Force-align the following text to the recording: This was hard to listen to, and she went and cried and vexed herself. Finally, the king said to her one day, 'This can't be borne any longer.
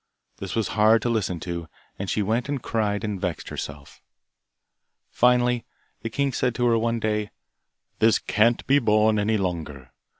This 0.37 0.55
was 0.55 0.69
hard 0.69 1.03
to 1.03 1.09
listen 1.11 1.39
to, 1.41 1.67
and 1.99 2.09
she 2.09 2.23
went 2.23 2.49
and 2.49 2.59
cried 2.63 3.03
and 3.03 3.21
vexed 3.21 3.49
herself. 3.49 4.01
Finally, 5.11 5.63
the 6.01 6.09
king 6.09 6.33
said 6.33 6.55
to 6.55 6.65
her 6.65 6.77
one 6.79 6.99
day, 6.99 7.29
'This 7.99 8.17
can't 8.17 8.65
be 8.65 8.79
borne 8.79 9.19
any 9.19 9.37
longer. 9.37 9.91